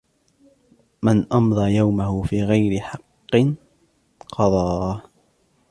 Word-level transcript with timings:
مَنْ 1.03 1.33
أَمْضَى 1.33 1.75
يَوْمَهُ 1.75 2.23
فِي 2.23 2.43
غَيْرِ 2.43 2.79
حَقٍّ 2.79 3.53
قَضَاهُ 4.31 5.01